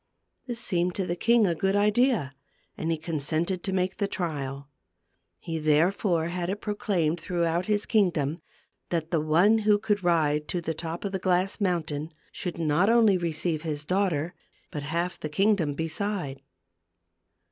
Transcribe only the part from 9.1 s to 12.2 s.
the one who could ride to the top of the glass mountain,